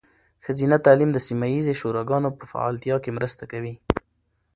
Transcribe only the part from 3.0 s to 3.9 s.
کې مرسته کوي.